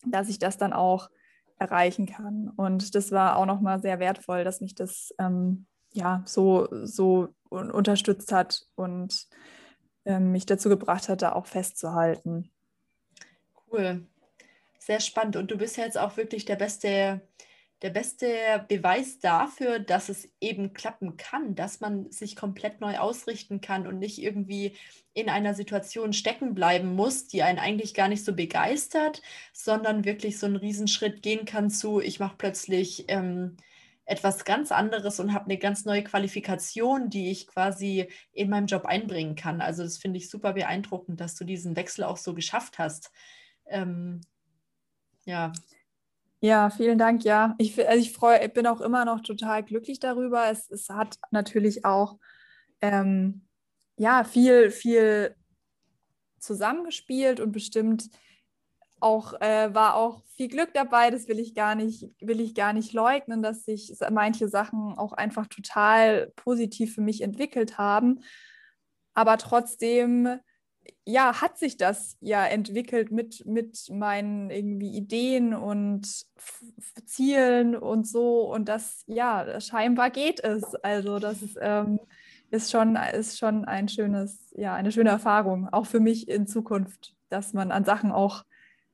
dass 0.06 0.28
ich 0.28 0.38
das 0.38 0.56
dann 0.56 0.72
auch 0.72 1.10
erreichen 1.58 2.06
kann. 2.06 2.48
Und 2.56 2.94
das 2.94 3.10
war 3.10 3.36
auch 3.36 3.46
nochmal 3.46 3.80
sehr 3.80 3.98
wertvoll, 3.98 4.44
dass 4.44 4.60
mich 4.60 4.74
das 4.74 5.12
ähm, 5.18 5.66
ja 5.92 6.22
so, 6.26 6.68
so 6.84 7.28
unterstützt 7.50 8.32
hat 8.32 8.66
und 8.74 9.26
ähm, 10.04 10.32
mich 10.32 10.46
dazu 10.46 10.68
gebracht 10.68 11.08
hat, 11.08 11.22
da 11.22 11.32
auch 11.32 11.46
festzuhalten. 11.46 12.50
Cool. 13.70 14.06
Sehr 14.78 15.00
spannend. 15.00 15.36
Und 15.36 15.50
du 15.50 15.56
bist 15.56 15.76
jetzt 15.76 15.98
auch 15.98 16.16
wirklich 16.16 16.44
der 16.44 16.56
beste, 16.56 17.20
der 17.82 17.90
beste 17.90 18.26
Beweis 18.68 19.20
dafür, 19.20 19.78
dass 19.78 20.08
es 20.08 20.28
eben 20.40 20.72
klappen 20.72 21.16
kann, 21.16 21.54
dass 21.54 21.80
man 21.80 22.10
sich 22.10 22.36
komplett 22.36 22.80
neu 22.80 22.98
ausrichten 22.98 23.60
kann 23.60 23.86
und 23.86 23.98
nicht 23.98 24.20
irgendwie 24.20 24.76
in 25.14 25.28
einer 25.28 25.54
Situation 25.54 26.12
stecken 26.12 26.54
bleiben 26.54 26.94
muss, 26.94 27.28
die 27.28 27.42
einen 27.42 27.58
eigentlich 27.58 27.94
gar 27.94 28.08
nicht 28.08 28.24
so 28.24 28.34
begeistert, 28.34 29.22
sondern 29.52 30.04
wirklich 30.04 30.38
so 30.38 30.46
einen 30.46 30.56
Riesenschritt 30.56 31.22
gehen 31.22 31.44
kann 31.44 31.70
zu, 31.70 32.00
ich 32.00 32.18
mache 32.18 32.36
plötzlich 32.38 33.04
ähm, 33.08 33.56
etwas 34.04 34.44
ganz 34.44 34.72
anderes 34.72 35.20
und 35.20 35.32
habe 35.32 35.44
eine 35.46 35.58
ganz 35.58 35.84
neue 35.84 36.02
Qualifikation, 36.02 37.08
die 37.08 37.30
ich 37.30 37.46
quasi 37.46 38.08
in 38.32 38.50
meinem 38.50 38.66
Job 38.66 38.84
einbringen 38.84 39.36
kann. 39.36 39.60
Also 39.60 39.82
das 39.84 39.98
finde 39.98 40.18
ich 40.18 40.28
super 40.28 40.54
beeindruckend, 40.54 41.20
dass 41.20 41.34
du 41.34 41.44
diesen 41.44 41.76
Wechsel 41.76 42.04
auch 42.04 42.16
so 42.16 42.34
geschafft 42.34 42.78
hast. 42.78 43.10
Ähm, 43.66 44.20
ja. 45.24 45.52
Ja, 46.40 46.70
vielen 46.70 46.98
Dank. 46.98 47.22
Ja, 47.22 47.54
ich, 47.58 47.78
also 47.88 48.00
ich 48.00 48.12
freue, 48.12 48.48
bin 48.48 48.66
auch 48.66 48.80
immer 48.80 49.04
noch 49.04 49.20
total 49.20 49.62
glücklich 49.62 50.00
darüber. 50.00 50.50
Es, 50.50 50.68
es 50.68 50.88
hat 50.88 51.18
natürlich 51.30 51.84
auch 51.84 52.18
ähm, 52.80 53.46
ja 53.96 54.24
viel, 54.24 54.72
viel 54.72 55.36
zusammengespielt 56.40 57.38
und 57.38 57.52
bestimmt 57.52 58.10
auch 59.02 59.40
äh, 59.40 59.74
war 59.74 59.96
auch 59.96 60.22
viel 60.36 60.48
Glück 60.48 60.72
dabei, 60.74 61.10
das 61.10 61.28
will 61.28 61.38
ich 61.38 61.54
gar 61.54 61.74
nicht, 61.74 62.10
will 62.20 62.40
ich 62.40 62.54
gar 62.54 62.72
nicht 62.72 62.92
leugnen, 62.92 63.42
dass 63.42 63.64
sich 63.64 63.94
manche 64.10 64.48
Sachen 64.48 64.96
auch 64.96 65.12
einfach 65.12 65.46
total 65.46 66.32
positiv 66.36 66.94
für 66.94 67.00
mich 67.00 67.20
entwickelt 67.22 67.78
haben. 67.78 68.20
Aber 69.14 69.36
trotzdem, 69.38 70.38
ja, 71.04 71.40
hat 71.40 71.58
sich 71.58 71.76
das 71.76 72.16
ja 72.20 72.44
entwickelt 72.44 73.10
mit, 73.10 73.44
mit 73.46 73.88
meinen 73.90 74.50
irgendwie 74.50 74.96
Ideen 74.96 75.54
und 75.54 76.06
Zielen 77.04 77.76
und 77.76 78.06
so. 78.06 78.52
Und 78.52 78.68
das, 78.68 79.04
ja, 79.06 79.60
scheinbar 79.60 80.10
geht 80.10 80.42
es. 80.42 80.74
Also, 80.76 81.18
das 81.18 81.42
ist, 81.42 81.58
ähm, 81.60 82.00
ist, 82.50 82.70
schon, 82.70 82.96
ist 82.96 83.38
schon 83.38 83.64
ein 83.64 83.88
schönes, 83.88 84.52
ja, 84.56 84.74
eine 84.74 84.92
schöne 84.92 85.10
Erfahrung, 85.10 85.68
auch 85.68 85.86
für 85.86 86.00
mich 86.00 86.28
in 86.28 86.46
Zukunft, 86.46 87.14
dass 87.28 87.52
man 87.52 87.70
an 87.70 87.84
Sachen 87.84 88.12
auch 88.12 88.44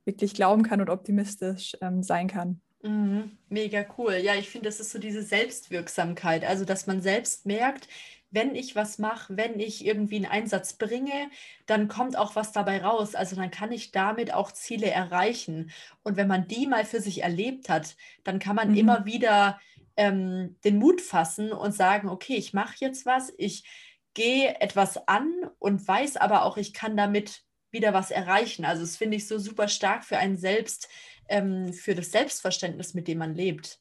wirklich 0.05 0.33
glauben 0.33 0.63
kann 0.63 0.81
und 0.81 0.89
optimistisch 0.89 1.77
ähm, 1.81 2.03
sein 2.03 2.27
kann. 2.27 2.61
Mhm, 2.81 3.37
mega 3.49 3.85
cool. 3.97 4.15
Ja, 4.15 4.35
ich 4.35 4.49
finde, 4.49 4.69
das 4.69 4.79
ist 4.79 4.91
so 4.91 4.99
diese 4.99 5.21
Selbstwirksamkeit. 5.21 6.45
Also, 6.45 6.65
dass 6.65 6.87
man 6.87 7.01
selbst 7.01 7.45
merkt, 7.45 7.87
wenn 8.31 8.55
ich 8.55 8.75
was 8.75 8.99
mache, 8.99 9.35
wenn 9.35 9.59
ich 9.59 9.85
irgendwie 9.85 10.17
einen 10.17 10.25
Einsatz 10.25 10.73
bringe, 10.73 11.29
dann 11.65 11.87
kommt 11.87 12.17
auch 12.17 12.35
was 12.35 12.51
dabei 12.51 12.83
raus. 12.83 13.15
Also 13.15 13.35
dann 13.35 13.51
kann 13.51 13.71
ich 13.71 13.91
damit 13.91 14.33
auch 14.33 14.51
Ziele 14.51 14.89
erreichen. 14.89 15.71
Und 16.03 16.15
wenn 16.15 16.27
man 16.27 16.47
die 16.47 16.67
mal 16.67 16.85
für 16.85 17.01
sich 17.01 17.23
erlebt 17.23 17.69
hat, 17.69 17.95
dann 18.23 18.39
kann 18.39 18.55
man 18.55 18.71
mhm. 18.71 18.77
immer 18.77 19.05
wieder 19.05 19.59
ähm, 19.97 20.57
den 20.63 20.77
Mut 20.77 21.01
fassen 21.01 21.51
und 21.51 21.73
sagen, 21.73 22.07
okay, 22.07 22.35
ich 22.35 22.53
mache 22.53 22.75
jetzt 22.79 23.05
was, 23.05 23.33
ich 23.37 23.63
gehe 24.13 24.59
etwas 24.61 25.07
an 25.07 25.31
und 25.59 25.87
weiß 25.87 26.17
aber 26.17 26.45
auch, 26.45 26.57
ich 26.57 26.73
kann 26.73 26.95
damit 26.95 27.43
wieder 27.71 27.93
was 27.93 28.11
erreichen. 28.11 28.65
Also 28.65 28.81
das 28.81 28.97
finde 28.97 29.17
ich 29.17 29.27
so 29.27 29.37
super 29.37 29.67
stark 29.67 30.03
für 30.03 30.17
einen 30.17 30.37
selbst, 30.37 30.89
ähm, 31.27 31.73
für 31.73 31.95
das 31.95 32.11
Selbstverständnis, 32.11 32.93
mit 32.93 33.07
dem 33.07 33.19
man 33.19 33.35
lebt. 33.35 33.79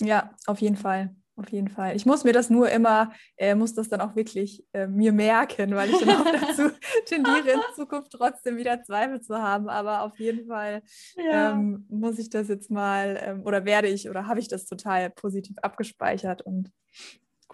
Ja, 0.00 0.34
auf 0.46 0.60
jeden 0.60 0.76
Fall. 0.76 1.14
Auf 1.34 1.50
jeden 1.50 1.68
Fall. 1.68 1.96
Ich 1.96 2.04
muss 2.04 2.24
mir 2.24 2.34
das 2.34 2.50
nur 2.50 2.70
immer, 2.70 3.12
äh, 3.38 3.54
muss 3.54 3.72
das 3.72 3.88
dann 3.88 4.02
auch 4.02 4.14
wirklich 4.14 4.64
äh, 4.74 4.86
mir 4.86 5.12
merken, 5.12 5.74
weil 5.74 5.88
ich 5.88 5.98
dann 5.98 6.10
auch 6.10 6.24
dazu 6.40 6.70
tendiere, 7.06 7.52
in 7.52 7.60
Zukunft 7.74 8.12
trotzdem 8.12 8.58
wieder 8.58 8.82
Zweifel 8.82 9.22
zu 9.22 9.38
haben. 9.38 9.70
Aber 9.70 10.02
auf 10.02 10.18
jeden 10.18 10.46
Fall 10.46 10.82
ja. 11.16 11.52
ähm, 11.52 11.86
muss 11.88 12.18
ich 12.18 12.28
das 12.28 12.48
jetzt 12.48 12.70
mal 12.70 13.18
ähm, 13.22 13.46
oder 13.46 13.64
werde 13.64 13.88
ich 13.88 14.10
oder 14.10 14.26
habe 14.26 14.40
ich 14.40 14.48
das 14.48 14.66
total 14.66 15.08
positiv 15.08 15.56
abgespeichert 15.62 16.42
und 16.42 16.70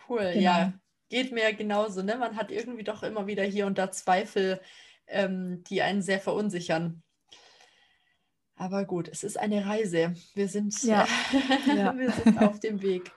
cool, 0.08 0.30
genau. 0.32 0.40
ja. 0.40 0.72
Geht 1.08 1.32
mir 1.32 1.52
genauso, 1.54 2.02
ne? 2.02 2.16
Man 2.18 2.36
hat 2.36 2.50
irgendwie 2.50 2.84
doch 2.84 3.02
immer 3.02 3.26
wieder 3.26 3.44
hier 3.44 3.66
und 3.66 3.78
da 3.78 3.90
Zweifel, 3.90 4.60
ähm, 5.08 5.64
die 5.64 5.82
einen 5.82 6.02
sehr 6.02 6.20
verunsichern. 6.20 7.02
Aber 8.56 8.84
gut, 8.84 9.08
es 9.08 9.22
ist 9.22 9.38
eine 9.38 9.66
Reise. 9.66 10.14
Wir 10.34 10.48
sind, 10.48 10.82
ja. 10.82 11.06
ja. 11.66 11.96
wir 11.96 12.10
sind 12.10 12.38
auf 12.38 12.58
dem 12.58 12.82
Weg. 12.82 13.12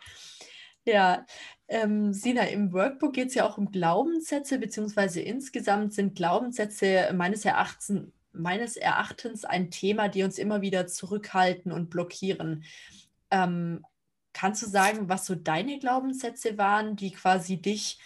Ja, 0.86 1.26
ähm, 1.68 2.14
Sina, 2.14 2.44
im 2.44 2.74
Workbook 2.74 3.14
geht 3.14 3.30
es 3.30 3.36
ja 3.36 3.48
auch 3.48 3.58
um 3.58 3.72
Glaubenssätze, 3.72 4.60
beziehungsweise 4.60 5.22
insgesamt 5.22 5.94
sind 5.94 6.16
Glaubenssätze 6.16 7.12
meines 7.14 7.46
Erachtens, 7.46 8.12
meines 8.34 8.78
Erachtens 8.78 9.46
ein 9.46 9.72
Thema, 9.72 10.10
die 10.10 10.24
uns 10.24 10.38
immer 10.38 10.62
wieder 10.62 10.88
zurückhalten 10.88 11.72
und 11.72 11.90
blockieren. 11.90 12.64
Ähm, 13.30 13.86
kannst 14.34 14.62
du 14.64 14.68
sagen, 14.68 15.10
was 15.10 15.26
so 15.26 15.36
deine 15.36 15.80
Glaubenssätze 15.80 16.58
waren, 16.58 16.96
die 16.96 17.12
quasi 17.12 17.62
dich 17.62 18.00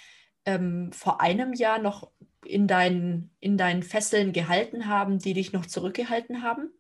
ähm, 0.45 0.91
vor 0.91 1.21
einem 1.21 1.53
Jahr 1.53 1.79
noch 1.79 2.11
in, 2.47 2.67
dein, 2.67 3.31
in 3.39 3.57
deinen 3.57 3.83
Fesseln 3.83 4.33
gehalten 4.33 4.87
haben, 4.87 5.19
die 5.19 5.33
dich 5.33 5.53
noch 5.53 5.65
zurückgehalten 5.65 6.41
haben? 6.41 6.71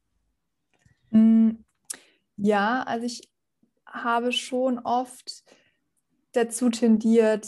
Mm, 1.11 1.51
ja, 2.37 2.83
also 2.83 3.05
ich 3.05 3.29
habe 3.85 4.31
schon 4.31 4.79
oft 4.79 5.43
dazu 6.33 6.69
tendiert 6.69 7.47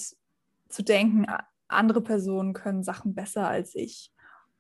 zu 0.70 0.84
denken, 0.84 1.26
andere 1.68 2.02
Personen 2.02 2.54
können 2.54 2.84
Sachen 2.84 3.14
besser 3.14 3.48
als 3.48 3.76
ich. 3.76 4.12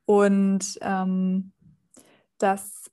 Und 0.05 0.77
ähm, 0.81 1.53
das 2.37 2.91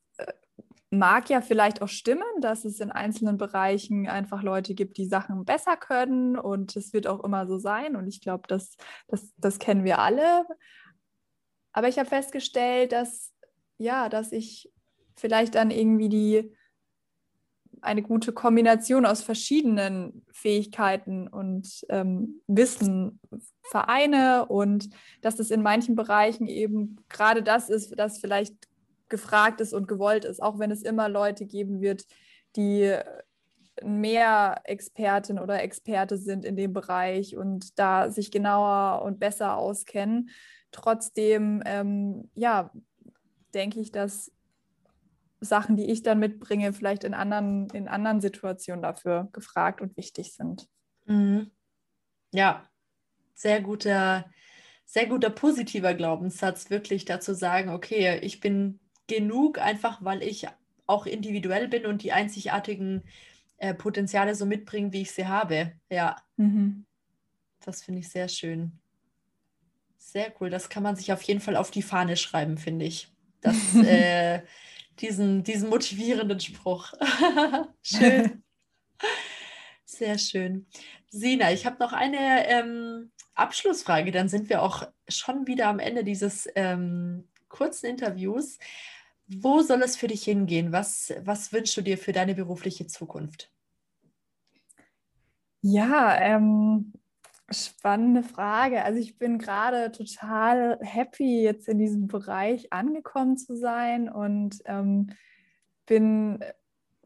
mag 0.94 1.30
ja 1.30 1.40
vielleicht 1.40 1.82
auch 1.82 1.88
stimmen, 1.88 2.22
dass 2.40 2.64
es 2.64 2.80
in 2.80 2.90
einzelnen 2.90 3.38
Bereichen 3.38 4.08
einfach 4.08 4.42
Leute 4.42 4.74
gibt, 4.74 4.96
die 4.96 5.06
Sachen 5.06 5.44
besser 5.44 5.76
können 5.76 6.38
und 6.38 6.76
es 6.76 6.92
wird 6.92 7.06
auch 7.06 7.22
immer 7.24 7.46
so 7.46 7.58
sein 7.58 7.96
und 7.96 8.06
ich 8.06 8.20
glaube, 8.20 8.44
das, 8.48 8.76
das, 9.08 9.32
das 9.36 9.58
kennen 9.58 9.84
wir 9.84 9.98
alle. 9.98 10.46
Aber 11.72 11.88
ich 11.88 11.98
habe 11.98 12.08
festgestellt, 12.08 12.92
dass 12.92 13.34
ja, 13.78 14.08
dass 14.08 14.32
ich 14.32 14.72
vielleicht 15.16 15.54
dann 15.54 15.70
irgendwie 15.70 16.08
die 16.08 16.56
eine 17.80 18.02
gute 18.02 18.32
Kombination 18.32 19.04
aus 19.04 19.22
verschiedenen 19.22 20.24
Fähigkeiten 20.32 21.28
und 21.28 21.84
ähm, 21.90 22.40
Wissen 22.46 23.20
vereine 23.62 24.46
und 24.46 24.88
dass 25.20 25.38
es 25.38 25.50
in 25.50 25.62
manchen 25.62 25.94
Bereichen 25.94 26.46
eben 26.46 26.96
gerade 27.10 27.42
das 27.42 27.68
ist, 27.68 27.98
das 27.98 28.18
vielleicht 28.18 28.54
gefragt 29.14 29.60
ist 29.60 29.72
und 29.72 29.86
gewollt 29.86 30.24
ist, 30.24 30.42
auch 30.42 30.58
wenn 30.58 30.72
es 30.72 30.82
immer 30.82 31.08
Leute 31.08 31.46
geben 31.46 31.80
wird, 31.80 32.04
die 32.56 32.96
mehr 33.80 34.60
Expertin 34.64 35.38
oder 35.38 35.62
Experte 35.62 36.18
sind 36.18 36.44
in 36.44 36.56
dem 36.56 36.72
Bereich 36.72 37.36
und 37.36 37.78
da 37.78 38.10
sich 38.10 38.32
genauer 38.32 39.02
und 39.02 39.20
besser 39.20 39.56
auskennen. 39.56 40.30
Trotzdem, 40.72 41.62
ähm, 41.64 42.28
ja, 42.34 42.72
denke 43.54 43.78
ich, 43.78 43.92
dass 43.92 44.32
Sachen, 45.40 45.76
die 45.76 45.88
ich 45.92 46.02
dann 46.02 46.18
mitbringe, 46.18 46.72
vielleicht 46.72 47.04
in 47.04 47.14
anderen, 47.14 47.68
in 47.70 47.86
anderen 47.86 48.20
Situationen 48.20 48.82
dafür 48.82 49.28
gefragt 49.32 49.80
und 49.80 49.96
wichtig 49.96 50.34
sind. 50.34 50.66
Mhm. 51.06 51.52
Ja, 52.32 52.64
sehr 53.34 53.60
guter, 53.60 54.24
sehr 54.84 55.06
guter 55.06 55.30
positiver 55.30 55.94
Glaubenssatz, 55.94 56.68
wirklich 56.70 57.04
dazu 57.04 57.32
sagen, 57.32 57.70
okay, 57.70 58.18
ich 58.22 58.40
bin 58.40 58.80
genug, 59.06 59.58
einfach 59.58 60.04
weil 60.04 60.22
ich 60.22 60.46
auch 60.86 61.06
individuell 61.06 61.68
bin 61.68 61.86
und 61.86 62.02
die 62.02 62.12
einzigartigen 62.12 63.02
äh, 63.58 63.74
Potenziale 63.74 64.34
so 64.34 64.46
mitbringen, 64.46 64.92
wie 64.92 65.02
ich 65.02 65.12
sie 65.12 65.26
habe. 65.26 65.72
Ja. 65.90 66.16
Mhm. 66.36 66.84
Das 67.64 67.82
finde 67.82 68.00
ich 68.00 68.08
sehr 68.08 68.28
schön. 68.28 68.72
Sehr 69.96 70.32
cool. 70.40 70.50
Das 70.50 70.68
kann 70.68 70.82
man 70.82 70.96
sich 70.96 71.12
auf 71.12 71.22
jeden 71.22 71.40
Fall 71.40 71.56
auf 71.56 71.70
die 71.70 71.82
Fahne 71.82 72.16
schreiben, 72.16 72.58
finde 72.58 72.84
ich. 72.84 73.08
Das 73.40 73.56
äh, 73.76 74.42
diesen, 75.00 75.42
diesen 75.44 75.70
motivierenden 75.70 76.40
Spruch. 76.40 76.92
schön. 77.82 78.42
Sehr 79.84 80.18
schön. 80.18 80.66
Sina, 81.08 81.52
ich 81.52 81.66
habe 81.66 81.76
noch 81.78 81.92
eine 81.92 82.48
ähm, 82.48 83.12
Abschlussfrage. 83.34 84.10
Dann 84.10 84.28
sind 84.28 84.48
wir 84.48 84.62
auch 84.62 84.86
schon 85.08 85.46
wieder 85.46 85.68
am 85.68 85.78
Ende 85.78 86.04
dieses 86.04 86.48
ähm, 86.54 87.28
kurzen 87.54 87.86
Interviews. 87.86 88.58
Wo 89.26 89.62
soll 89.62 89.82
es 89.82 89.96
für 89.96 90.08
dich 90.08 90.24
hingehen? 90.24 90.72
Was, 90.72 91.12
was 91.22 91.52
wünschst 91.52 91.76
du 91.76 91.82
dir 91.82 91.96
für 91.96 92.12
deine 92.12 92.34
berufliche 92.34 92.86
Zukunft? 92.86 93.50
Ja, 95.62 96.20
ähm, 96.20 96.92
Spannende 97.50 98.22
Frage. 98.22 98.84
Also 98.84 98.98
ich 98.98 99.18
bin 99.18 99.38
gerade 99.38 99.92
total 99.92 100.78
happy, 100.80 101.42
jetzt 101.42 101.68
in 101.68 101.78
diesem 101.78 102.06
Bereich 102.06 102.72
angekommen 102.72 103.36
zu 103.36 103.54
sein 103.54 104.08
und 104.08 104.62
ähm, 104.64 105.10
bin 105.84 106.42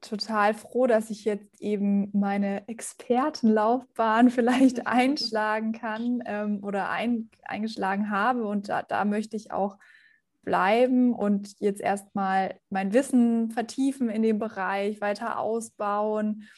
total 0.00 0.54
froh, 0.54 0.86
dass 0.86 1.10
ich 1.10 1.24
jetzt 1.24 1.60
eben 1.60 2.10
meine 2.12 2.68
Expertenlaufbahn 2.68 4.30
vielleicht 4.30 4.86
einschlagen 4.86 5.72
kann 5.72 6.22
ähm, 6.24 6.62
oder 6.62 6.88
ein, 6.88 7.30
eingeschlagen 7.42 8.10
habe. 8.10 8.46
Und 8.46 8.68
da, 8.68 8.82
da 8.82 9.04
möchte 9.04 9.36
ich 9.36 9.50
auch 9.50 9.76
bleiben 10.48 11.12
und 11.12 11.60
jetzt 11.60 11.82
erstmal 11.82 12.58
mein 12.70 12.94
Wissen 12.94 13.50
vertiefen 13.50 14.08
in 14.08 14.22
dem 14.22 14.38
Bereich, 14.38 15.02
weiter 15.02 15.38
ausbauen 15.38 16.48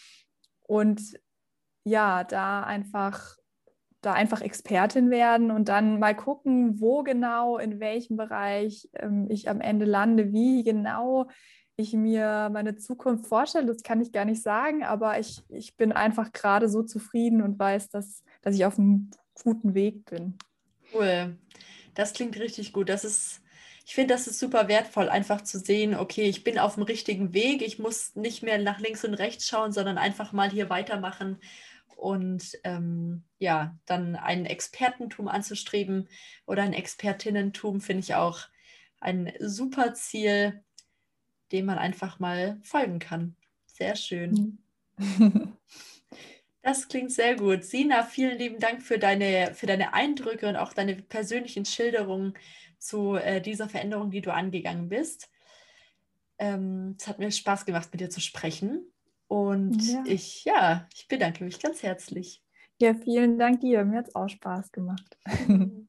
und 0.61 1.19
ja, 1.83 2.23
da 2.23 2.63
einfach 2.63 3.37
da 4.01 4.13
einfach 4.13 4.43
Expertin 4.43 5.11
werden 5.11 5.51
und 5.51 5.69
dann 5.69 5.99
mal 5.99 6.15
gucken, 6.15 6.81
wo 6.81 7.03
genau, 7.03 7.59
in 7.59 7.81
welchem 7.81 8.17
Bereich 8.17 8.89
ähm, 8.95 9.27
ich 9.29 9.51
am 9.51 9.61
Ende 9.61 9.87
lande, 9.87 10.33
wie 10.33 10.63
genau 10.63 11.29
ich 11.77 11.93
mir 11.93 12.49
meine 12.53 12.77
Zukunft 12.77 13.27
vorstelle. 13.27 13.67
Das 13.67 13.83
kann 13.83 14.01
ich 14.01 14.13
gar 14.13 14.25
nicht 14.25 14.43
sagen, 14.43 14.85
aber 14.85 15.19
ich, 15.19 15.43
ich 15.49 15.77
bin 15.77 15.91
einfach 15.91 16.33
gerade 16.33 16.69
so 16.69 16.85
zufrieden 16.85 17.43
und 17.43 17.59
weiß, 17.59 17.91
dass, 17.91 18.23
dass 18.41 18.55
ich 18.55 18.65
auf 18.65 18.79
einem 18.79 19.11
guten 19.43 19.75
Weg 19.75 20.05
bin. 20.05 20.39
Cool. 20.95 21.37
Das 21.95 22.13
klingt 22.13 22.39
richtig 22.39 22.73
gut. 22.73 22.89
Das 22.89 23.05
ist, 23.05 23.43
ich 23.91 23.97
finde, 23.97 24.15
das 24.15 24.29
ist 24.29 24.39
super 24.39 24.69
wertvoll, 24.69 25.09
einfach 25.09 25.41
zu 25.41 25.59
sehen, 25.59 25.97
okay, 25.97 26.23
ich 26.23 26.45
bin 26.45 26.61
auf 26.61 26.75
dem 26.75 26.85
richtigen 26.85 27.35
Weg. 27.35 27.61
Ich 27.61 27.81
muss 27.81 28.15
nicht 28.15 28.41
mehr 28.41 28.57
nach 28.59 28.79
links 28.79 29.05
und 29.05 29.15
rechts 29.15 29.49
schauen, 29.49 29.73
sondern 29.73 29.99
einfach 29.99 30.31
mal 30.31 30.49
hier 30.49 30.71
weitermachen 30.71 31.41
und 31.97 32.57
ähm, 32.63 33.25
ja, 33.41 33.77
dann 33.87 34.15
ein 34.15 34.47
Expertentum 34.47 35.27
anzustreben 35.27 36.09
oder 36.47 36.63
ein 36.63 36.73
Expertinnentum 36.73 37.81
finde 37.81 38.05
ich 38.05 38.15
auch 38.15 38.43
ein 39.01 39.33
super 39.41 39.93
Ziel, 39.95 40.63
dem 41.51 41.67
man 41.67 41.79
einfach 41.79 42.21
mal 42.21 42.61
folgen 42.63 43.01
kann. 43.01 43.35
Sehr 43.67 43.97
schön. 43.97 44.59
Das 46.63 46.89
klingt 46.89 47.11
sehr 47.11 47.37
gut. 47.37 47.65
Sina, 47.65 48.03
vielen 48.03 48.37
lieben 48.37 48.59
Dank 48.59 48.83
für 48.83 48.99
deine, 48.99 49.55
für 49.55 49.65
deine 49.65 49.95
Eindrücke 49.95 50.47
und 50.47 50.57
auch 50.57 50.75
deine 50.75 50.95
persönlichen 50.95 51.65
Schilderungen 51.65 52.35
zu 52.81 53.15
äh, 53.15 53.41
dieser 53.41 53.69
Veränderung, 53.69 54.11
die 54.11 54.23
du 54.23 54.33
angegangen 54.33 54.89
bist. 54.89 55.31
Ähm, 56.39 56.97
es 56.99 57.07
hat 57.07 57.19
mir 57.19 57.31
Spaß 57.31 57.67
gemacht, 57.67 57.91
mit 57.93 58.01
dir 58.01 58.11
zu 58.11 58.21
sprechen. 58.21 58.91
Und 59.29 59.81
ja. 59.87 60.03
ich, 60.07 60.45
ja, 60.45 60.89
ich 60.95 61.07
bedanke 61.07 61.45
mich 61.45 61.61
ganz 61.61 61.83
herzlich. 61.83 62.43
Ja, 62.81 62.95
vielen 62.95 63.39
Dank 63.39 63.61
dir. 63.61 63.85
Mir 63.85 63.99
hat 63.99 64.09
es 64.09 64.15
auch 64.15 64.29
Spaß 64.29 64.73
gemacht. 64.73 65.19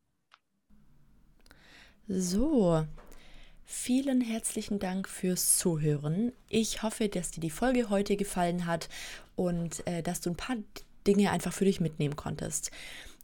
so, 2.07 2.85
vielen 3.63 4.21
herzlichen 4.21 4.77
Dank 4.77 5.07
fürs 5.07 5.57
Zuhören. 5.57 6.33
Ich 6.49 6.83
hoffe, 6.83 7.07
dass 7.07 7.31
dir 7.31 7.39
die 7.39 7.49
Folge 7.49 7.89
heute 7.89 8.17
gefallen 8.17 8.65
hat 8.65 8.89
und 9.35 9.87
äh, 9.87 10.03
dass 10.03 10.19
du 10.19 10.29
ein 10.29 10.37
paar 10.37 10.57
Dinge 11.07 11.31
einfach 11.31 11.53
für 11.53 11.65
dich 11.65 11.79
mitnehmen 11.79 12.17
konntest. 12.17 12.71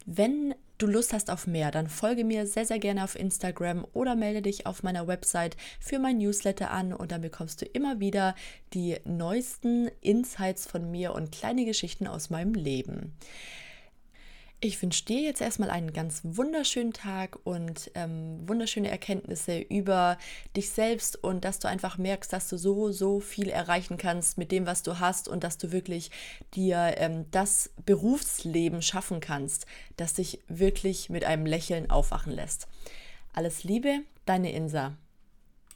Wenn 0.06 0.54
du 0.78 0.86
Lust 0.86 1.12
hast 1.12 1.30
auf 1.30 1.46
mehr, 1.46 1.70
dann 1.70 1.88
folge 1.88 2.24
mir 2.24 2.46
sehr, 2.46 2.64
sehr 2.64 2.78
gerne 2.78 3.04
auf 3.04 3.18
Instagram 3.18 3.86
oder 3.92 4.14
melde 4.14 4.42
dich 4.42 4.66
auf 4.66 4.82
meiner 4.82 5.06
Website 5.06 5.56
für 5.80 5.98
mein 5.98 6.18
Newsletter 6.18 6.70
an 6.70 6.92
und 6.92 7.12
dann 7.12 7.20
bekommst 7.20 7.60
du 7.60 7.66
immer 7.66 8.00
wieder 8.00 8.34
die 8.72 8.96
neuesten 9.04 9.88
Insights 10.00 10.66
von 10.66 10.90
mir 10.90 11.12
und 11.14 11.32
kleine 11.32 11.64
Geschichten 11.64 12.06
aus 12.06 12.30
meinem 12.30 12.54
Leben. 12.54 13.12
Ich 14.60 14.82
wünsche 14.82 15.04
dir 15.04 15.20
jetzt 15.20 15.40
erstmal 15.40 15.70
einen 15.70 15.92
ganz 15.92 16.20
wunderschönen 16.24 16.92
Tag 16.92 17.38
und 17.44 17.92
ähm, 17.94 18.40
wunderschöne 18.48 18.90
Erkenntnisse 18.90 19.60
über 19.60 20.18
dich 20.56 20.70
selbst 20.70 21.22
und 21.22 21.44
dass 21.44 21.60
du 21.60 21.68
einfach 21.68 21.96
merkst, 21.96 22.32
dass 22.32 22.48
du 22.48 22.56
so, 22.56 22.90
so 22.90 23.20
viel 23.20 23.50
erreichen 23.50 23.98
kannst 23.98 24.36
mit 24.36 24.50
dem, 24.50 24.66
was 24.66 24.82
du 24.82 24.98
hast 24.98 25.28
und 25.28 25.44
dass 25.44 25.58
du 25.58 25.70
wirklich 25.70 26.10
dir 26.54 26.94
ähm, 26.96 27.26
das 27.30 27.70
Berufsleben 27.86 28.82
schaffen 28.82 29.20
kannst, 29.20 29.66
das 29.96 30.14
dich 30.14 30.40
wirklich 30.48 31.08
mit 31.08 31.22
einem 31.22 31.46
Lächeln 31.46 31.88
aufwachen 31.88 32.32
lässt. 32.32 32.66
Alles 33.32 33.62
Liebe, 33.62 34.00
deine 34.26 34.50
Insa. 34.50 34.96